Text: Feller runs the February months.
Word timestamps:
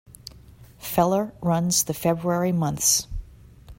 Feller 0.79 1.31
runs 1.41 1.83
the 1.83 1.93
February 1.93 2.51
months. 2.51 3.05